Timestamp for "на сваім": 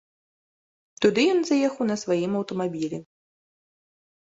1.93-2.31